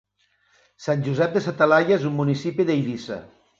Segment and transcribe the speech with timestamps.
[0.85, 3.23] Sant Josep de sa Talaia és un municipi d'Eivissa.